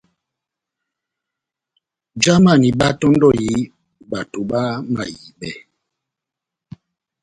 Jamani 2.23 2.67
báhátɔ́ndɔhi 2.79 3.49
bato 4.09 4.39
bamahibɛ. 4.49 5.49